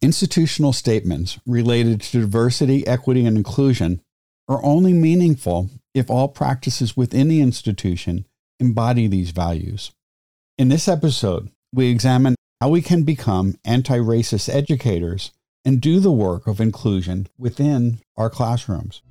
[0.00, 4.00] institutional statements related to diversity, equity, and inclusion
[4.48, 8.26] are only meaningful if all practices within the institution
[8.60, 9.92] embody these values.
[10.58, 15.32] In this episode, we examine how we can become anti racist educators
[15.64, 19.02] and do the work of inclusion within our classrooms.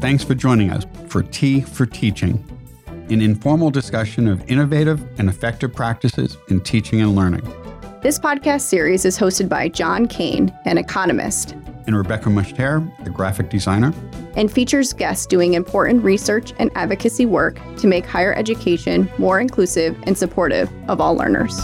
[0.00, 2.44] Thanks for joining us for Tea for Teaching,
[3.10, 7.42] an informal discussion of innovative and effective practices in teaching and learning.
[8.02, 11.52] This podcast series is hosted by John Kane, an economist,
[11.86, 13.92] and Rebecca Mushtare, a graphic designer,
[14.36, 19.96] and features guests doing important research and advocacy work to make higher education more inclusive
[20.04, 21.58] and supportive of all learners.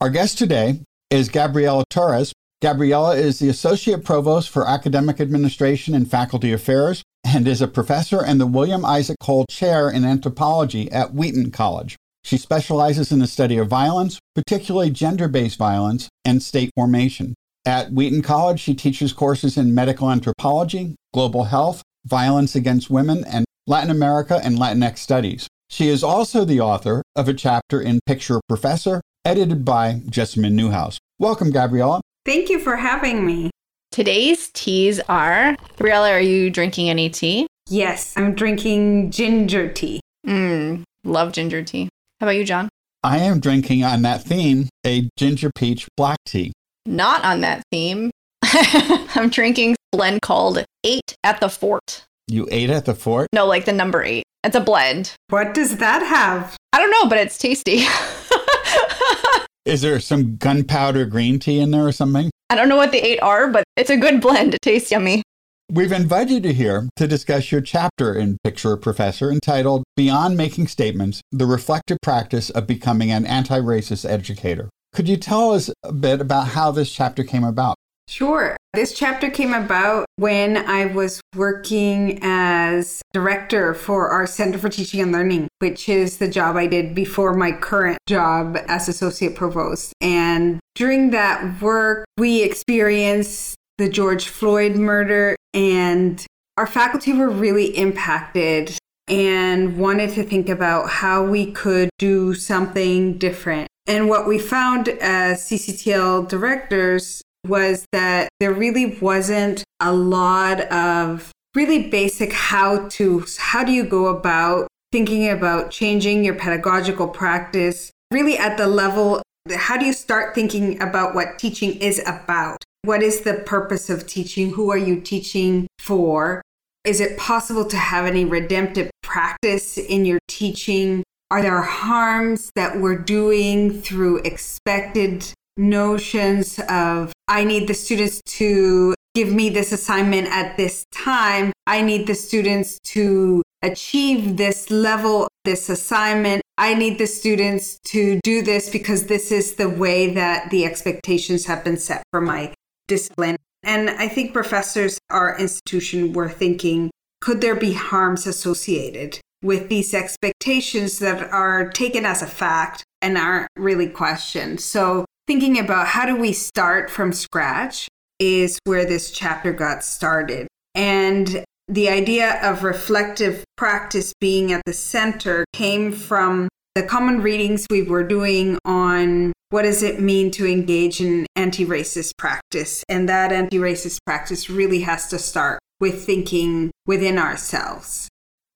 [0.00, 2.32] Our guest today is Gabriela Torres.
[2.62, 8.24] Gabriela is the Associate Provost for Academic Administration and Faculty Affairs and is a professor
[8.24, 11.96] and the William Isaac Cole Chair in Anthropology at Wheaton College.
[12.22, 17.34] She specializes in the study of violence, particularly gender based violence and state formation.
[17.66, 23.44] At Wheaton College, she teaches courses in medical anthropology, global health, violence against women, and
[23.66, 25.48] Latin America and Latinx studies.
[25.70, 30.98] She is also the author of a chapter in Picture Professor, edited by Jessamyn Neuhaus.
[31.20, 32.00] Welcome, Gabriela.
[32.26, 33.50] Thank you for having me.
[33.92, 37.46] Today's teas are Gabriela, are you drinking any tea?
[37.68, 40.00] Yes, I'm drinking ginger tea.
[40.26, 41.88] Mmm, love ginger tea.
[42.18, 42.68] How about you, John?
[43.04, 46.52] I am drinking on that theme a ginger peach black tea.
[46.84, 48.10] Not on that theme.
[48.42, 52.06] I'm drinking blend called Eight at the Fort.
[52.26, 53.28] You ate at the fort?
[53.32, 54.22] No, like the number eight.
[54.44, 55.14] It's a blend.
[55.30, 56.56] What does that have?
[56.72, 57.84] I don't know, but it's tasty.
[59.64, 62.30] Is there some gunpowder green tea in there or something?
[62.48, 64.54] I don't know what the eight are, but it's a good blend.
[64.54, 65.22] It tastes yummy.
[65.70, 71.20] We've invited you here to discuss your chapter in Picture Professor entitled Beyond Making Statements
[71.30, 74.68] The Reflective Practice of Becoming an Anti Racist Educator.
[74.92, 77.76] Could you tell us a bit about how this chapter came about?
[78.10, 78.56] Sure.
[78.74, 85.00] This chapter came about when I was working as director for our Center for Teaching
[85.00, 89.92] and Learning, which is the job I did before my current job as associate provost.
[90.00, 96.26] And during that work, we experienced the George Floyd murder, and
[96.56, 98.76] our faculty were really impacted
[99.06, 103.68] and wanted to think about how we could do something different.
[103.86, 111.30] And what we found as CCTL directors was that there really wasn't a lot of
[111.54, 117.90] really basic how to how do you go about thinking about changing your pedagogical practice
[118.12, 119.22] really at the level
[119.54, 122.62] how do you start thinking about what teaching is about?
[122.82, 124.50] What is the purpose of teaching?
[124.50, 126.42] Who are you teaching for?
[126.84, 131.02] Is it possible to have any redemptive practice in your teaching?
[131.30, 138.94] Are there harms that we're doing through expected notions of I need the students to
[139.14, 141.52] give me this assignment at this time.
[141.66, 146.42] I need the students to achieve this level, this assignment.
[146.56, 151.46] I need the students to do this because this is the way that the expectations
[151.46, 152.54] have been set for my
[152.88, 153.36] discipline.
[153.62, 156.90] And I think professors, our institution, were thinking
[157.20, 163.18] could there be harms associated with these expectations that are taken as a fact and
[163.18, 164.60] aren't really questioned?
[164.60, 167.88] So thinking about how do we start from scratch
[168.18, 170.46] is where this chapter got started.
[170.74, 177.66] And the idea of reflective practice being at the center came from the common readings
[177.70, 183.32] we were doing on what does it mean to engage in anti-racist practice and that
[183.32, 188.08] anti-racist practice really has to start with thinking within ourselves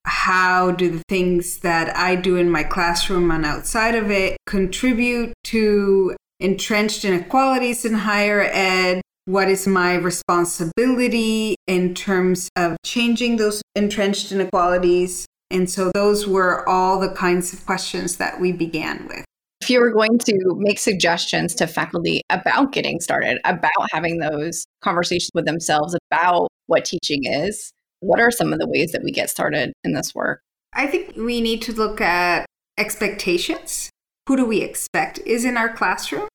[0.06, 5.32] how do the things that i do in my classroom and outside of it contribute
[5.42, 9.00] to entrenched inequalities in higher ed?
[9.26, 15.26] What is my responsibility in terms of changing those entrenched inequalities?
[15.50, 19.24] And so those were all the kinds of questions that we began with.
[19.60, 24.66] If you were going to make suggestions to faculty about getting started, about having those
[24.82, 29.10] conversations with themselves about what teaching is, what are some of the ways that we
[29.10, 30.40] get started in this work?
[30.74, 32.44] I think we need to look at
[32.76, 33.88] expectations.
[34.28, 36.28] Who do we expect is in our classroom?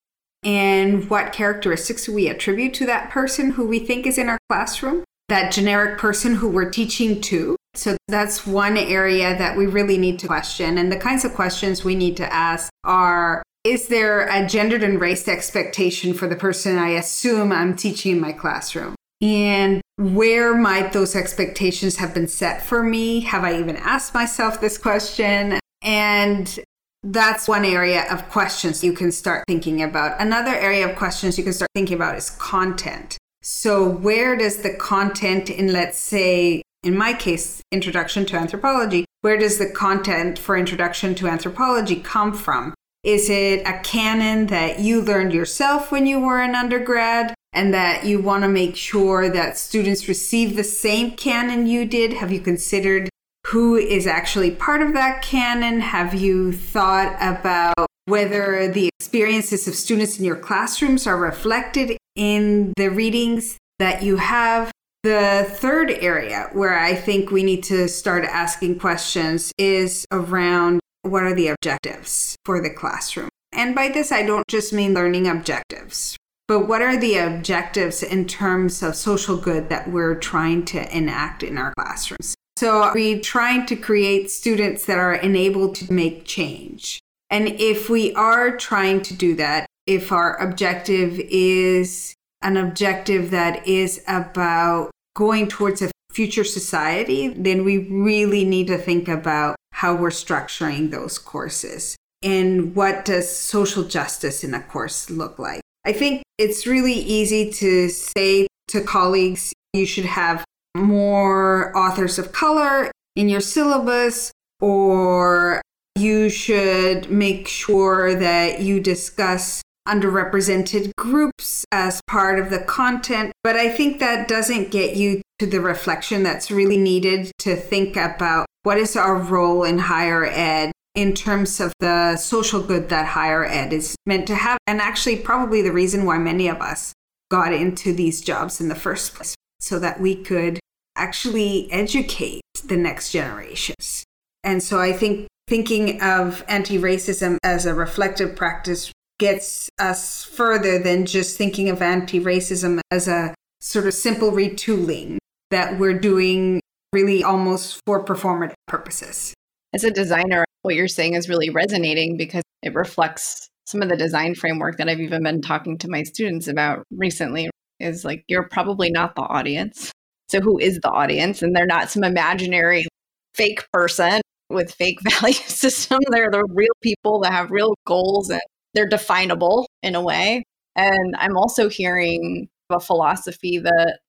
[0.43, 5.03] And what characteristics we attribute to that person who we think is in our classroom,
[5.27, 7.55] that generic person who we're teaching to.
[7.75, 10.77] So that's one area that we really need to question.
[10.77, 14.99] And the kinds of questions we need to ask are Is there a gendered and
[14.99, 18.95] race expectation for the person I assume I'm teaching in my classroom?
[19.21, 23.19] And where might those expectations have been set for me?
[23.21, 25.59] Have I even asked myself this question?
[25.81, 26.59] And
[27.03, 30.19] that's one area of questions you can start thinking about.
[30.19, 33.17] Another area of questions you can start thinking about is content.
[33.41, 39.37] So, where does the content in, let's say, in my case, Introduction to Anthropology, where
[39.37, 42.73] does the content for Introduction to Anthropology come from?
[43.03, 48.05] Is it a canon that you learned yourself when you were an undergrad and that
[48.05, 52.13] you want to make sure that students receive the same canon you did?
[52.13, 53.08] Have you considered
[53.49, 55.79] who is actually part of that canon?
[55.79, 62.73] Have you thought about whether the experiences of students in your classrooms are reflected in
[62.77, 64.71] the readings that you have?
[65.01, 71.23] The third area where I think we need to start asking questions is around what
[71.23, 73.29] are the objectives for the classroom?
[73.51, 76.17] And by this, I don't just mean learning objectives,
[76.47, 81.41] but what are the objectives in terms of social good that we're trying to enact
[81.41, 82.35] in our classrooms?
[82.59, 86.99] So, we trying to create students that are enabled to make change?
[87.29, 93.65] And if we are trying to do that, if our objective is an objective that
[93.65, 99.95] is about going towards a future society, then we really need to think about how
[99.95, 105.61] we're structuring those courses and what does social justice in a course look like.
[105.85, 110.43] I think it's really easy to say to colleagues, you should have
[110.75, 115.61] more authors of color in your syllabus, or
[115.97, 123.31] you should make sure that you discuss underrepresented groups as part of the content.
[123.43, 127.95] But I think that doesn't get you to the reflection that's really needed to think
[127.95, 133.07] about what is our role in higher ed in terms of the social good that
[133.07, 134.57] higher ed is meant to have.
[134.67, 136.93] And actually, probably the reason why many of us
[137.31, 140.59] got into these jobs in the first place, so that we could
[140.95, 144.03] actually educate the next generations.
[144.43, 150.79] And so I think thinking of anti racism as a reflective practice gets us further
[150.79, 155.17] than just thinking of anti racism as a sort of simple retooling
[155.51, 156.61] that we're doing
[156.93, 159.33] really almost for performative purposes.
[159.73, 163.97] As a designer, what you're saying is really resonating because it reflects some of the
[163.97, 168.47] design framework that I've even been talking to my students about recently is like you're
[168.47, 169.91] probably not the audience.
[170.27, 171.41] So who is the audience?
[171.41, 172.85] And they're not some imaginary
[173.33, 175.99] fake person with fake value system.
[176.11, 178.41] They're the real people that have real goals and
[178.73, 180.43] they're definable in a way.
[180.75, 183.99] And I'm also hearing a philosophy that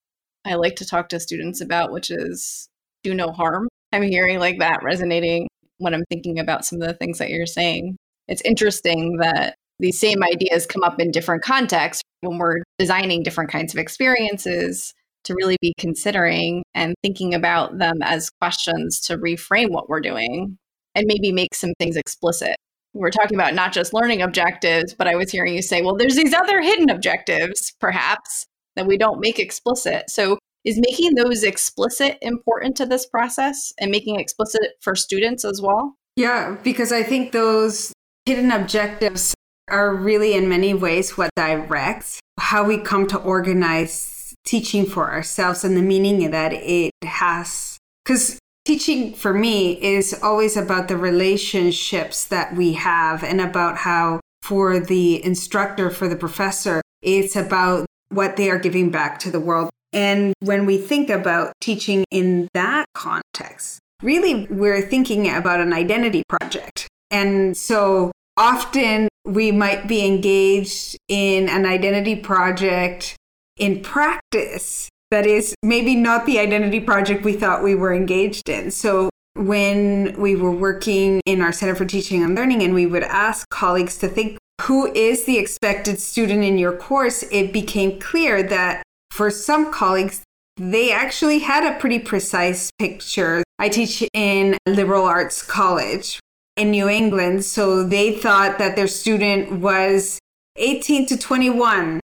[0.45, 2.69] I like to talk to students about, which is
[3.03, 3.69] do no harm.
[3.93, 7.47] I'm hearing like that resonating when I'm thinking about some of the things that you're
[7.47, 7.97] saying.
[8.29, 13.51] It's interesting that these same ideas come up in different contexts when we're designing different
[13.51, 14.93] kinds of experiences
[15.25, 20.57] to really be considering and thinking about them as questions to reframe what we're doing
[20.95, 22.57] and maybe make some things explicit
[22.95, 26.17] we're talking about not just learning objectives, but I was hearing you say, well, there's
[26.17, 30.11] these other hidden objectives, perhaps, that we don't make explicit.
[30.11, 35.43] So, is making those explicit important to this process and making it explicit for students
[35.45, 35.95] as well?
[36.17, 37.95] Yeah, because I think those
[38.27, 39.35] hidden objectives
[39.71, 45.63] are really, in many ways, what directs how we come to organize teaching for ourselves
[45.63, 47.79] and the meaning that it has.
[48.05, 54.21] Because teaching for me is always about the relationships that we have and about how
[54.43, 59.41] for the instructor for the professor it's about what they are giving back to the
[59.41, 65.73] world and when we think about teaching in that context really we're thinking about an
[65.73, 73.17] identity project and so often we might be engaged in an identity project
[73.57, 78.71] in practice that is maybe not the identity project we thought we were engaged in.
[78.71, 83.03] So when we were working in our Center for Teaching and Learning and we would
[83.03, 88.43] ask colleagues to think who is the expected student in your course, it became clear
[88.43, 90.23] that for some colleagues,
[90.57, 93.43] they actually had a pretty precise picture.
[93.59, 96.21] I teach in liberal arts college
[96.61, 100.19] in New England, so they thought that their student was
[100.57, 102.01] 18 to 21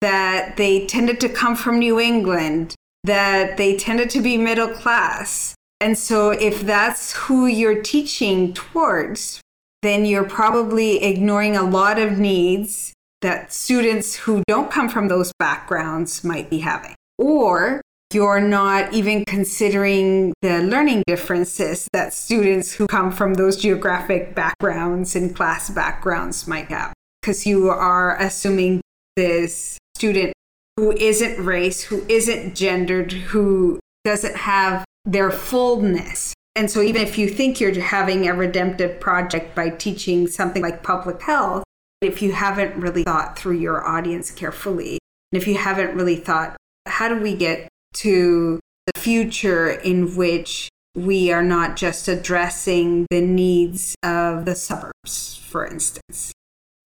[0.00, 2.74] that they tended to come from New England,
[3.04, 5.54] that they tended to be middle class.
[5.80, 9.40] And so, if that's who you're teaching towards,
[9.82, 15.32] then you're probably ignoring a lot of needs that students who don't come from those
[15.38, 16.94] backgrounds might be having.
[17.18, 17.80] Or
[18.12, 25.14] you're not even considering the learning differences that students who come from those geographic backgrounds
[25.14, 28.80] and class backgrounds might have, because you are assuming
[29.16, 30.32] this student
[30.76, 36.34] who isn't race, who isn't gendered, who doesn't have their fullness.
[36.56, 40.82] And so, even if you think you're having a redemptive project by teaching something like
[40.82, 41.62] public health,
[42.00, 44.98] if you haven't really thought through your audience carefully,
[45.32, 50.68] and if you haven't really thought, how do we get to the future in which
[50.94, 56.32] we are not just addressing the needs of the suburbs, for instance?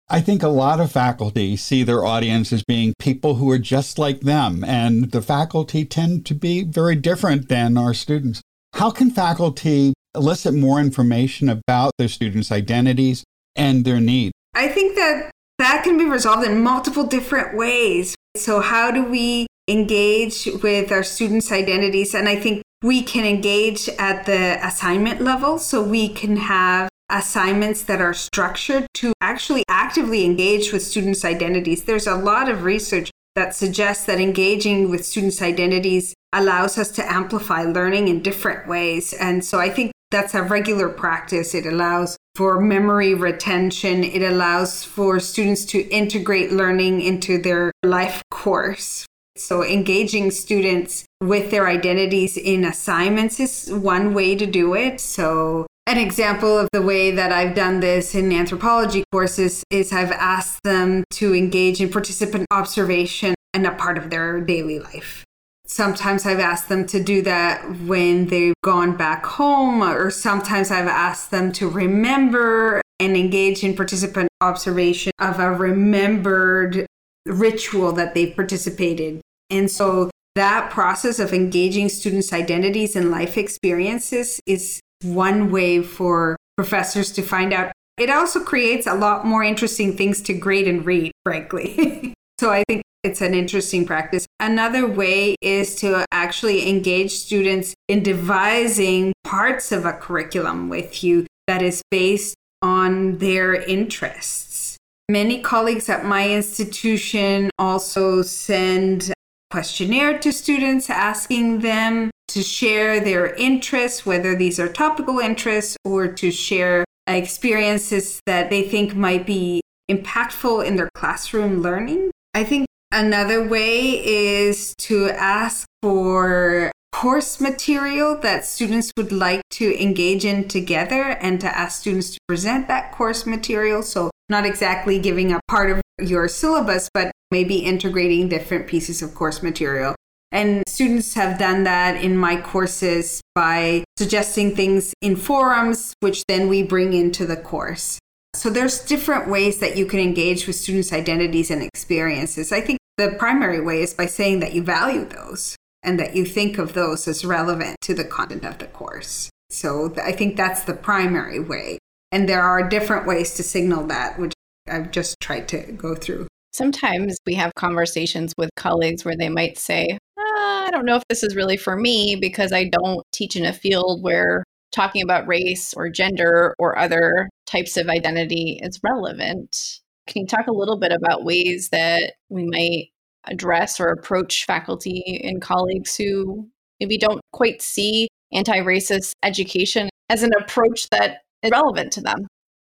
[0.08, 3.98] I think a lot of faculty see their audience as being people who are just
[3.98, 8.40] like them, and the faculty tend to be very different than our students.
[8.74, 13.24] How can faculty elicit more information about their students' identities
[13.56, 14.32] and their needs?
[14.54, 18.14] I think that that can be resolved in multiple different ways.
[18.36, 22.14] So, how do we engage with our students' identities?
[22.14, 25.58] And I think we can engage at the assignment level.
[25.58, 31.84] So, we can have assignments that are structured to actually actively engage with students' identities.
[31.84, 37.12] There's a lot of research that suggests that engaging with students' identities allows us to
[37.12, 39.12] amplify learning in different ways.
[39.12, 41.54] And so I think that's a regular practice.
[41.54, 48.22] It allows for memory retention, it allows for students to integrate learning into their life
[48.30, 49.06] course.
[49.38, 55.00] So, engaging students with their identities in assignments is one way to do it.
[55.00, 60.10] So, an example of the way that I've done this in anthropology courses is I've
[60.10, 65.24] asked them to engage in participant observation and a part of their daily life.
[65.66, 70.88] Sometimes I've asked them to do that when they've gone back home, or sometimes I've
[70.88, 76.86] asked them to remember and engage in participant observation of a remembered
[77.26, 79.20] ritual that they've participated.
[79.50, 86.36] And so that process of engaging students' identities and life experiences is one way for
[86.56, 87.72] professors to find out.
[87.98, 92.14] It also creates a lot more interesting things to grade and read, frankly.
[92.38, 94.26] so I think it's an interesting practice.
[94.40, 101.26] Another way is to actually engage students in devising parts of a curriculum with you
[101.46, 104.76] that is based on their interests.
[105.08, 109.12] Many colleagues at my institution also send
[109.56, 116.06] questionnaire to students asking them to share their interests, whether these are topical interests or
[116.06, 122.10] to share experiences that they think might be impactful in their classroom learning.
[122.34, 129.82] I think Another way is to ask for course material that students would like to
[129.82, 133.82] engage in together and to ask students to present that course material.
[133.82, 139.14] So, not exactly giving a part of your syllabus, but maybe integrating different pieces of
[139.14, 139.94] course material.
[140.32, 146.48] And students have done that in my courses by suggesting things in forums, which then
[146.48, 147.98] we bring into the course.
[148.34, 152.52] So there's different ways that you can engage with students' identities and experiences.
[152.52, 156.24] I think the primary way is by saying that you value those and that you
[156.24, 159.30] think of those as relevant to the content of the course.
[159.48, 161.78] So I think that's the primary way.
[162.12, 164.34] And there are different ways to signal that, which
[164.68, 166.26] I've just tried to go through.
[166.52, 171.04] Sometimes we have conversations with colleagues where they might say, ah, I don't know if
[171.08, 174.42] this is really for me because I don't teach in a field where
[174.72, 179.80] talking about race or gender or other types of identity is relevant.
[180.06, 182.88] Can you talk a little bit about ways that we might
[183.26, 186.48] address or approach faculty and colleagues who
[186.80, 192.26] maybe don't quite see anti racist education as an approach that is relevant to them?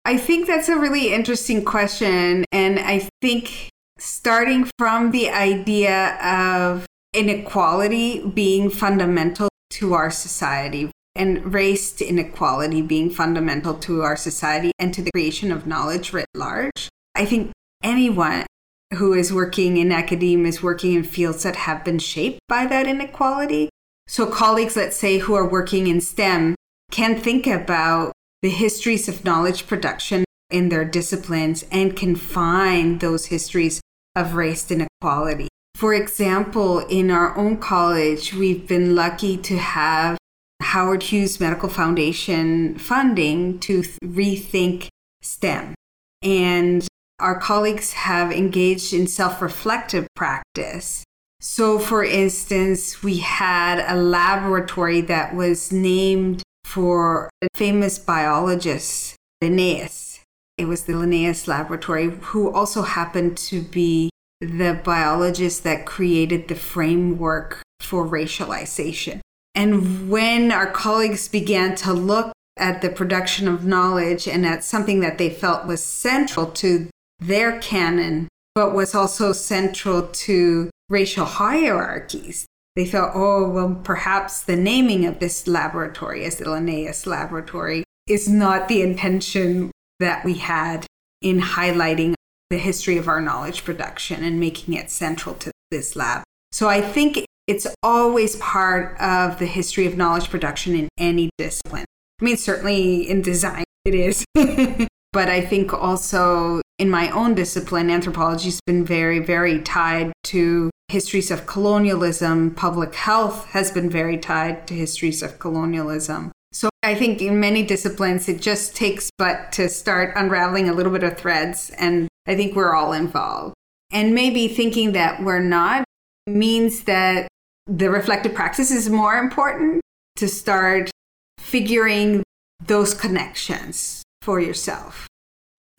[0.07, 2.45] I think that's a really interesting question.
[2.51, 11.53] And I think starting from the idea of inequality being fundamental to our society and
[11.53, 16.89] race inequality being fundamental to our society and to the creation of knowledge writ large.
[17.15, 18.45] I think anyone
[18.93, 22.85] who is working in academia is working in fields that have been shaped by that
[22.85, 23.69] inequality.
[24.07, 26.53] So, colleagues, let's say, who are working in STEM
[26.91, 28.13] can think about
[28.45, 33.81] the histories of knowledge production in their disciplines and can find those histories
[34.15, 35.47] of race inequality.
[35.73, 40.19] For example, in our own college, we've been lucky to have
[40.61, 44.89] Howard Hughes Medical Foundation funding to th- rethink
[45.23, 45.73] STEM.
[46.21, 46.87] And
[47.19, 51.03] our colleagues have engaged in self reflective practice.
[51.41, 56.43] So, for instance, we had a laboratory that was named
[56.75, 60.19] for a famous biologist, Linnaeus.
[60.57, 64.09] It was the Linnaeus Laboratory, who also happened to be
[64.41, 69.21] the biologist that created the framework for racialization.
[69.55, 74.99] And when our colleagues began to look at the production of knowledge and at something
[74.99, 76.89] that they felt was central to
[77.19, 82.45] their canon but was also central to racial hierarchies.
[82.75, 88.27] They thought, oh, well, perhaps the naming of this laboratory as the Linnaeus Laboratory is
[88.27, 90.85] not the intention that we had
[91.21, 92.15] in highlighting
[92.49, 96.23] the history of our knowledge production and making it central to this lab.
[96.51, 101.85] So I think it's always part of the history of knowledge production in any discipline.
[102.21, 104.25] I mean, certainly in design, it is.
[105.13, 110.69] but I think also in my own discipline, anthropology has been very, very tied to
[110.87, 112.53] histories of colonialism.
[112.53, 116.31] Public health has been very tied to histories of colonialism.
[116.51, 120.91] So I think in many disciplines, it just takes but to start unraveling a little
[120.91, 121.71] bit of threads.
[121.77, 123.55] And I think we're all involved.
[123.91, 125.85] And maybe thinking that we're not
[126.27, 127.27] means that
[127.67, 129.81] the reflective practice is more important
[130.17, 130.91] to start
[131.39, 132.23] figuring
[132.65, 135.07] those connections for yourself.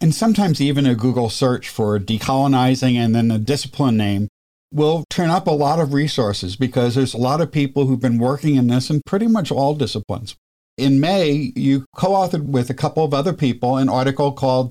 [0.00, 4.28] And sometimes even a Google search for decolonizing and then a discipline name
[4.72, 8.18] will turn up a lot of resources because there's a lot of people who've been
[8.18, 10.36] working in this in pretty much all disciplines.
[10.76, 14.70] In May, you co authored with a couple of other people an article called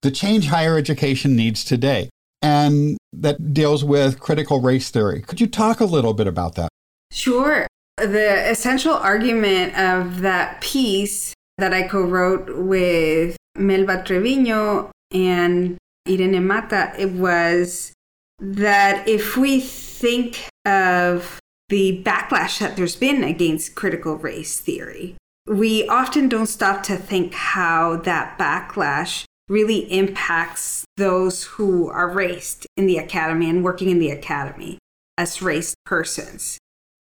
[0.00, 2.08] The Change Higher Education Needs Today,
[2.40, 5.20] and that deals with critical race theory.
[5.20, 6.70] Could you talk a little bit about that?
[7.10, 7.66] Sure.
[7.98, 15.76] The essential argument of that piece that I co wrote with Melba Treviño and
[16.08, 17.92] Irene Mata, it was
[18.38, 25.16] that if we think of the backlash that there's been against critical race theory,
[25.46, 32.66] we often don't stop to think how that backlash really impacts those who are raced
[32.76, 34.78] in the academy and working in the academy
[35.18, 36.58] as raced persons.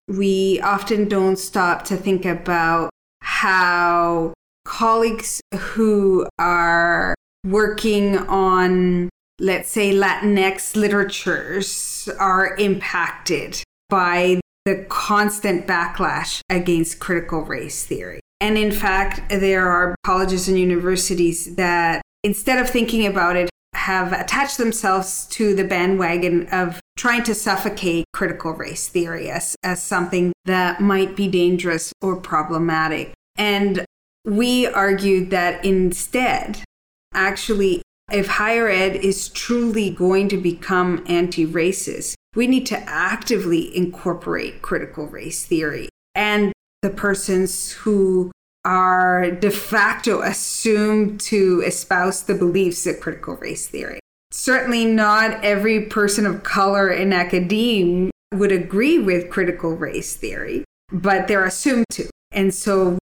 [0.07, 2.89] We often don't stop to think about
[3.21, 4.33] how
[4.65, 7.15] colleagues who are
[7.45, 17.85] working on, let's say, Latinx literatures are impacted by the constant backlash against critical race
[17.85, 18.19] theory.
[18.39, 24.13] And in fact, there are colleges and universities that, instead of thinking about it, have
[24.13, 30.31] attached themselves to the bandwagon of trying to suffocate critical race theory as, as something
[30.45, 33.13] that might be dangerous or problematic.
[33.37, 33.85] And
[34.25, 36.63] we argued that instead,
[37.13, 37.81] actually,
[38.11, 44.61] if higher ed is truly going to become anti racist, we need to actively incorporate
[44.61, 48.31] critical race theory and the persons who
[48.63, 53.99] are de facto assumed to espouse the beliefs of critical race theory.
[54.31, 61.27] Certainly, not every person of color in academia would agree with critical race theory, but
[61.27, 62.09] they're assumed to.
[62.31, 62.97] And so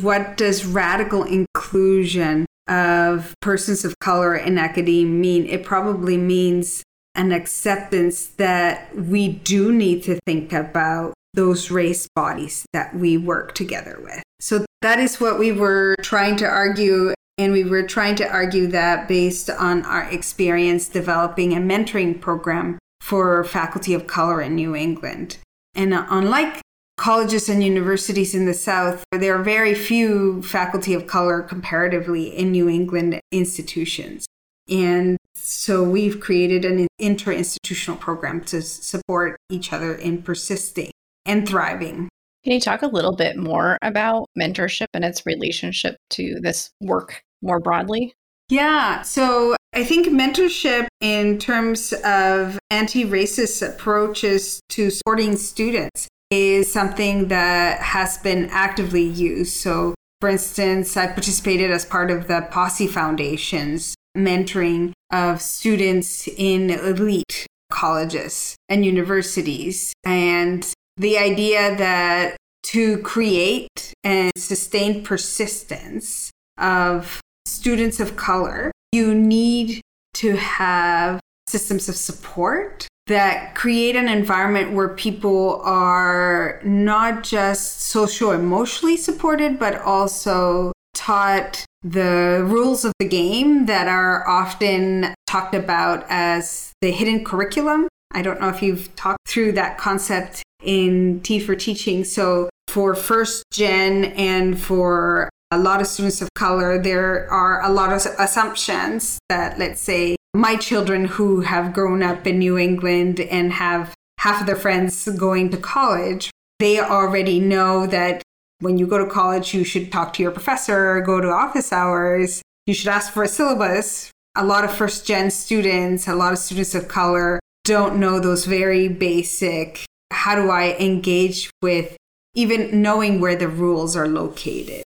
[0.00, 5.46] what does radical inclusion of persons of color in academia mean?
[5.46, 6.82] It probably means
[7.14, 13.54] an acceptance that we do need to think about those race bodies that we work
[13.54, 14.22] together with.
[14.40, 17.14] So that is what we were trying to argue.
[17.38, 22.78] And we were trying to argue that based on our experience developing a mentoring program
[23.00, 25.38] for faculty of color in New England.
[25.74, 26.60] And unlike
[27.00, 32.52] colleges and universities in the South, there are very few faculty of color comparatively in
[32.52, 34.26] New England institutions.
[34.68, 40.90] And so we've created an interinstitutional program to support each other in persisting
[41.24, 42.10] and thriving.
[42.44, 47.22] Can you talk a little bit more about mentorship and its relationship to this work
[47.40, 48.12] more broadly?
[48.50, 56.72] Yeah, so I think mentorship in terms of anti racist approaches to supporting students is
[56.72, 59.54] something that has been actively used.
[59.54, 66.70] So, for instance, I participated as part of the Posse Foundation's mentoring of students in
[66.70, 69.92] elite colleges and universities.
[70.04, 70.66] And
[70.96, 79.80] the idea that to create and sustain persistence of students of color, you need
[80.14, 88.30] to have systems of support that create an environment where people are not just social
[88.30, 96.06] emotionally supported, but also taught the rules of the game that are often talked about
[96.08, 97.88] as the hidden curriculum.
[98.12, 102.04] I don't know if you've talked through that concept in Tea for teaching.
[102.04, 107.70] So, for first gen and for a lot of students of color, there are a
[107.70, 113.20] lot of assumptions that, let's say, my children who have grown up in New England
[113.20, 118.22] and have half of their friends going to college, they already know that
[118.60, 122.42] when you go to college, you should talk to your professor, go to office hours,
[122.66, 126.38] you should ask for a syllabus a lot of first gen students, a lot of
[126.38, 131.96] students of color don't know those very basic how do I engage with
[132.34, 134.82] even knowing where the rules are located.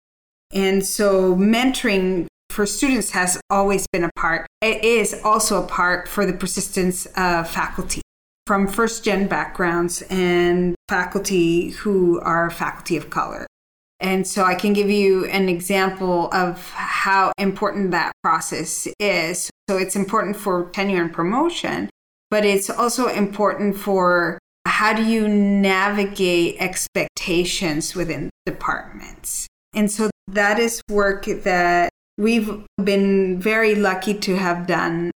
[0.52, 4.46] And so mentoring for students has always been a part.
[4.60, 8.02] It is also a part for the persistence of faculty
[8.46, 13.46] from first gen backgrounds and faculty who are faculty of color.
[14.00, 19.48] And so I can give you an example of how important that process is.
[19.70, 21.88] So it's important for tenure and promotion,
[22.30, 29.46] but it's also important for how do you navigate expectations within departments.
[29.72, 35.10] And so that is work that we've been very lucky to have done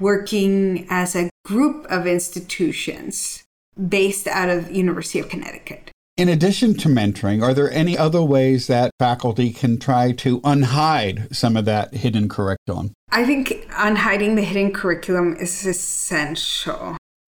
[0.00, 3.42] working as a group of institutions
[3.88, 5.90] based out of University of Connecticut.
[6.16, 11.34] In addition to mentoring, are there any other ways that faculty can try to unhide
[11.34, 12.94] some of that hidden curriculum?
[13.10, 16.96] I think unhiding the hidden curriculum is essential.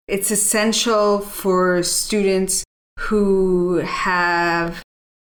[0.07, 2.63] It's essential for students
[2.99, 4.83] who have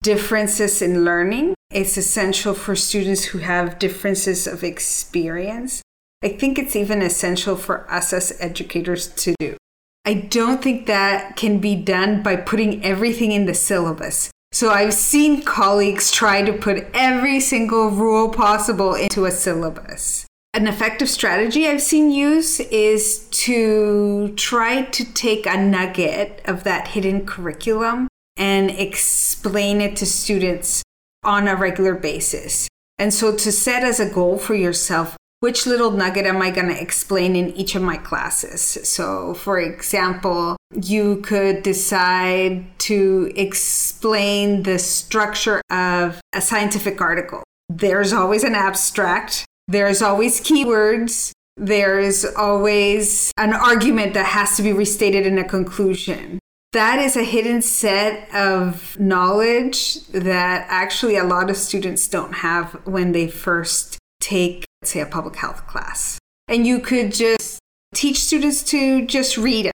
[0.07, 1.53] differences in learning.
[1.69, 5.83] It's essential for students who have differences of experience.
[6.23, 9.57] I think it's even essential for us as educators to do.
[10.05, 14.31] I don't think that can be done by putting everything in the syllabus.
[14.53, 20.25] So I've seen colleagues try to put every single rule possible into a syllabus.
[20.55, 26.89] An effective strategy I've seen use is to try to take a nugget of that
[26.95, 30.83] hidden curriculum and explain it to students
[31.25, 32.69] on a regular basis.
[32.99, 36.69] And so to set as a goal for yourself which little nugget am I going
[36.69, 38.63] to explain in each of my classes?
[38.63, 47.43] So, for example, you could decide to explain the structure of a scientific article.
[47.69, 54.73] There's always an abstract, there's always keywords, there's always an argument that has to be
[54.73, 56.39] restated in a conclusion.
[56.77, 62.87] That is a hidden set of knowledge that actually a lot of students don't have
[62.87, 66.19] when they first take say, a public health class.
[66.49, 67.61] And you could just
[67.95, 69.71] teach students to just read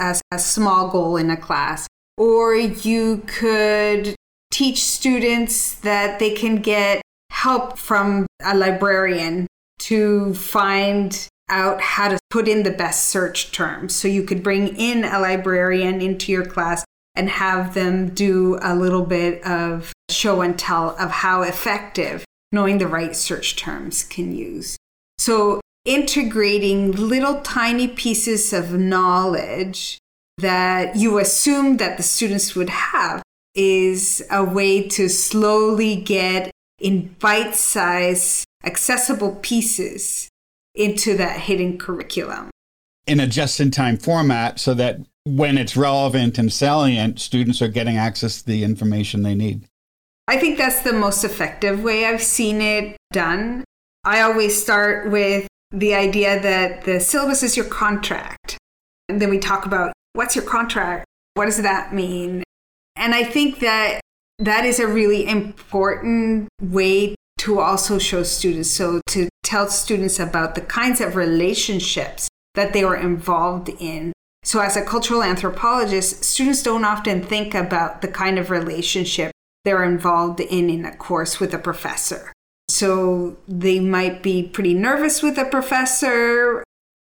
[0.00, 1.86] as a small goal in a class.
[2.18, 4.16] Or you could
[4.50, 9.46] teach students that they can get help from a librarian
[9.78, 13.94] to find out how to put in the best search terms.
[13.94, 18.74] So you could bring in a librarian into your class and have them do a
[18.74, 24.34] little bit of show and tell of how effective knowing the right search terms can
[24.34, 24.76] use.
[25.18, 29.98] So, integrating little tiny pieces of knowledge
[30.38, 33.22] that you assume that the students would have
[33.54, 40.28] is a way to slowly get in bite sized, accessible pieces
[40.74, 42.50] into that hidden curriculum.
[43.06, 47.68] In a just in time format so that when it's relevant and salient, students are
[47.68, 49.66] getting access to the information they need.
[50.28, 53.64] I think that's the most effective way I've seen it done.
[54.04, 58.58] I always start with the idea that the syllabus is your contract.
[59.08, 61.06] And then we talk about what's your contract?
[61.34, 62.42] What does that mean?
[62.96, 64.00] And I think that
[64.38, 68.70] that is a really important way to also show students.
[68.70, 74.12] So, to tell students about the kinds of relationships that they were involved in.
[74.44, 79.32] So, as a cultural anthropologist, students don't often think about the kind of relationship
[79.64, 82.32] they're involved in in a course with a professor.
[82.68, 86.64] So they might be pretty nervous with a professor,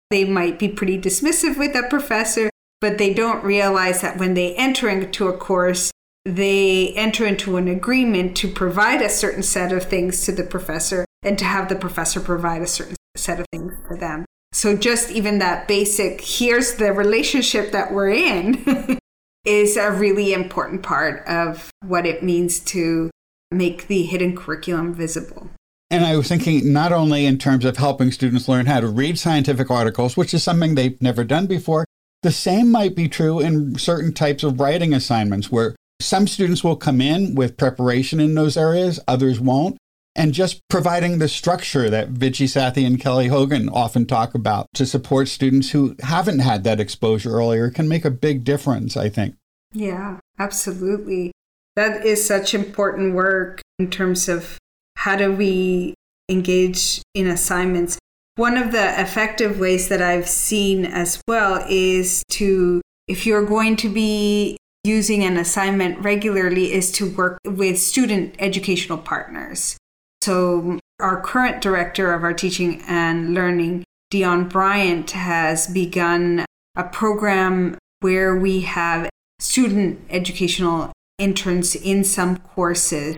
[0.10, 4.56] they might be pretty dismissive with a professor, but they don't realize that when they
[4.56, 5.92] enter into a course,
[6.28, 11.06] they enter into an agreement to provide a certain set of things to the professor
[11.24, 14.26] and to have the professor provide a certain set of things for them.
[14.52, 19.00] So, just even that basic here's the relationship that we're in
[19.46, 23.10] is a really important part of what it means to
[23.50, 25.50] make the hidden curriculum visible.
[25.90, 29.18] And I was thinking not only in terms of helping students learn how to read
[29.18, 31.86] scientific articles, which is something they've never done before,
[32.24, 36.76] the same might be true in certain types of writing assignments where some students will
[36.76, 39.78] come in with preparation in those areas, others won't.
[40.16, 44.86] And just providing the structure that Viji Sathy and Kelly Hogan often talk about to
[44.86, 49.36] support students who haven't had that exposure earlier can make a big difference, I think.
[49.74, 51.32] Yeah, absolutely.
[51.76, 54.58] That is such important work in terms of
[54.96, 55.94] how do we
[56.30, 58.00] engage in assignments.
[58.36, 63.76] One of the effective ways that I've seen as well is to, if you're going
[63.78, 64.58] to be
[64.88, 69.78] using an assignment regularly, is to work with student educational partners.
[70.22, 76.44] So Our current director of our teaching and learning, Dion Bryant, has begun
[76.76, 79.08] a program where we have
[79.40, 83.16] student educational interns in some courses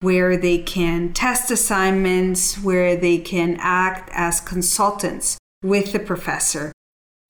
[0.00, 6.72] where they can test assignments, where they can act as consultants with the professor.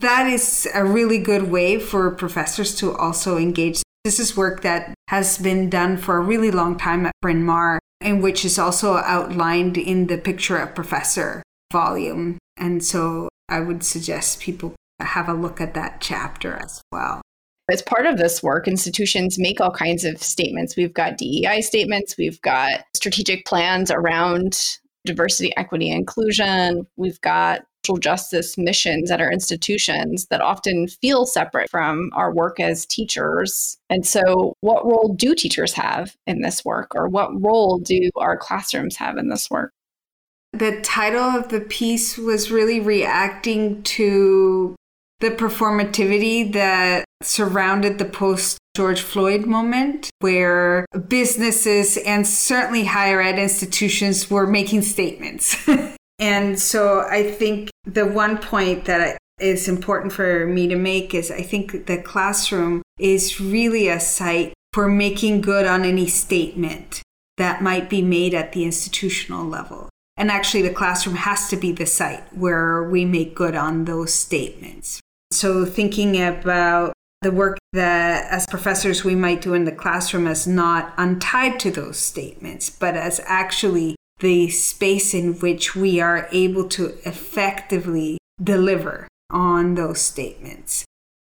[0.00, 3.82] That is a really good way for professors to also engage.
[4.04, 7.80] This is work that has been done for a really long time at Bryn Mawr,
[8.00, 12.38] and which is also outlined in the Picture a Professor volume.
[12.56, 17.20] And so I would suggest people have a look at that chapter as well.
[17.68, 20.76] As part of this work, institutions make all kinds of statements.
[20.76, 27.62] We've got DEI statements, we've got strategic plans around diversity, equity, inclusion, we've got
[27.98, 33.78] justice missions at our institutions that often feel separate from our work as teachers.
[33.88, 38.36] And so, what role do teachers have in this work, or what role do our
[38.36, 39.72] classrooms have in this work?
[40.52, 44.74] The title of the piece was really reacting to
[45.20, 53.38] the performativity that surrounded the post George Floyd moment, where businesses and certainly higher ed
[53.38, 55.68] institutions were making statements.
[56.18, 61.30] and so I think the one point that is important for me to make is
[61.30, 67.02] I think the classroom is really a site for making good on any statement
[67.36, 69.88] that might be made at the institutional level.
[70.16, 74.12] And actually, the classroom has to be the site where we make good on those
[74.12, 75.00] statements.
[75.32, 80.46] So, thinking about the work that as professors we might do in the classroom as
[80.46, 86.68] not untied to those statements, but as actually the space in which we are able
[86.68, 90.84] to effectively deliver on those statements.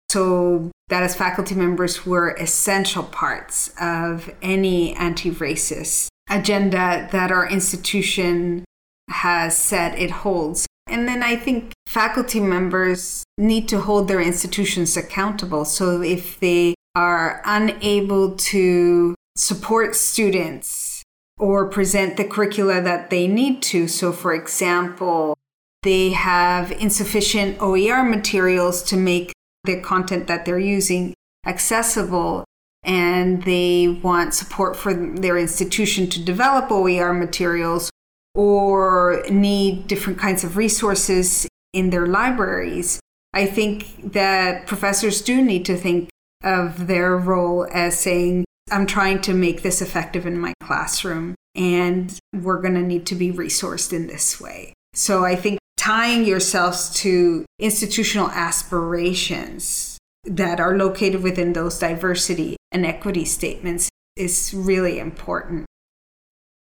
[0.09, 7.49] So, that as faculty members, were essential parts of any anti racist agenda that our
[7.49, 8.63] institution
[9.09, 10.67] has said it holds.
[10.87, 15.65] And then I think faculty members need to hold their institutions accountable.
[15.65, 20.92] So if they are unable to support students
[21.39, 25.37] or present the curricula that they need to, so for example,
[25.81, 31.13] they have insufficient OER materials to make the content that they're using
[31.45, 32.45] accessible
[32.83, 37.89] and they want support for their institution to develop OER materials
[38.35, 42.99] or need different kinds of resources in their libraries,
[43.33, 46.09] I think that professors do need to think
[46.43, 52.17] of their role as saying, I'm trying to make this effective in my classroom, and
[52.33, 54.73] we're going to need to be resourced in this way.
[54.93, 62.85] So I think tying yourselves to institutional aspirations that are located within those diversity and
[62.85, 65.65] equity statements is really important.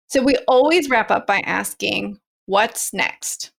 [0.08, 3.50] So we always wrap up by asking, what's next?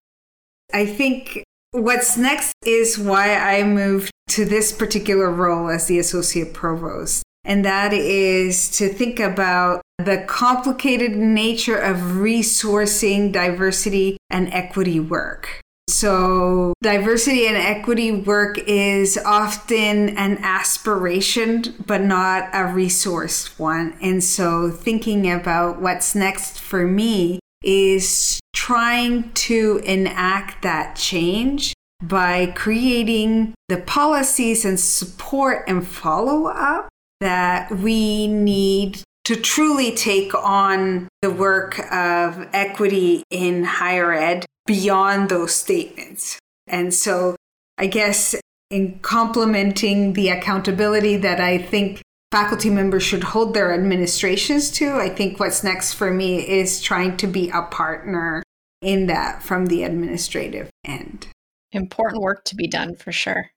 [0.73, 6.53] I think what's next is why I moved to this particular role as the associate
[6.53, 7.23] provost.
[7.47, 15.61] And that is to think about the complicated nature of resourcing diversity and equity work.
[15.89, 23.97] So, diversity and equity work is often an aspiration, but not a resourced one.
[24.01, 32.47] And so, thinking about what's next for me is trying to enact that change by
[32.47, 41.07] creating the policies and support and follow up that we need to truly take on
[41.21, 46.39] the work of equity in higher ed beyond those statements.
[46.67, 47.35] And so
[47.77, 48.35] I guess
[48.69, 52.01] in complementing the accountability that I think
[52.31, 57.17] faculty members should hold their administrations to, I think what's next for me is trying
[57.17, 58.43] to be a partner
[58.81, 61.27] in that from the administrative end.
[61.71, 63.49] Important work to be done for sure.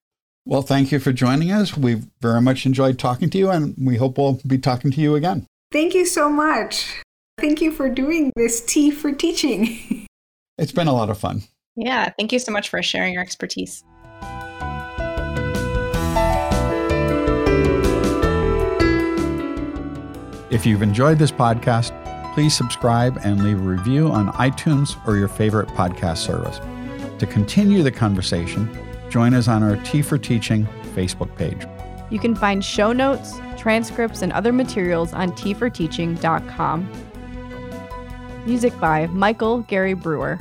[0.47, 1.77] Well, thank you for joining us.
[1.77, 5.15] We've very much enjoyed talking to you, and we hope we'll be talking to you
[5.15, 5.47] again.
[5.71, 7.03] Thank you so much.
[7.39, 10.07] Thank you for doing this tea for teaching.
[10.59, 11.45] It's been a lot of fun.
[11.75, 13.83] Yeah, thank you so much for sharing your expertise.
[20.51, 21.95] If you've enjoyed this podcast,
[22.35, 26.61] please subscribe and leave a review on iTunes or your favorite podcast service.
[27.21, 28.69] To continue the conversation,
[29.11, 31.67] join us on our Tea for Teaching Facebook page.
[32.11, 36.91] You can find show notes, transcripts, and other materials on teaforteaching.com.
[38.47, 40.39] Music by Michael Gary Brewer.